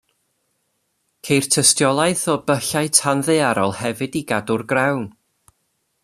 [1.27, 5.05] Ceir tystiolaeth o byllau tanddaearol hefyd i gadw'r grawn.